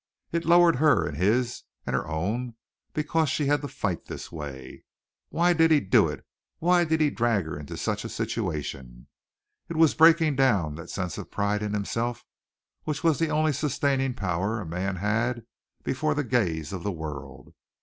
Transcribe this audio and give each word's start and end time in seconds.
It 0.31 0.45
lowered 0.45 0.77
her 0.77 1.07
in 1.07 1.13
his 1.13 1.61
and 1.85 1.95
her 1.95 2.07
own 2.07 2.55
because 2.91 3.29
she 3.29 3.45
had 3.45 3.61
to 3.61 3.67
fight 3.67 4.05
this 4.05 4.31
way. 4.31 4.83
Why 5.29 5.53
did 5.53 5.69
he 5.69 5.79
do 5.79 6.07
it? 6.07 6.25
Why 6.57 6.85
did 6.85 6.99
he 7.01 7.11
drag 7.11 7.45
her 7.45 7.55
into 7.55 7.77
such 7.77 8.03
a 8.03 8.09
situation? 8.09 9.05
It 9.69 9.75
was 9.77 9.93
breaking 9.93 10.37
down 10.37 10.73
that 10.73 10.89
sense 10.89 11.19
of 11.19 11.29
pride 11.29 11.61
in 11.61 11.73
himself 11.75 12.25
which 12.83 13.03
was 13.03 13.19
the 13.19 13.29
only 13.29 13.53
sustaining 13.53 14.15
power 14.15 14.59
a 14.59 14.65
man 14.65 14.95
had 14.95 15.45
before 15.83 16.15
the 16.15 16.23
gaze 16.23 16.73
of 16.73 16.81
the 16.81 16.91
world. 16.91 17.53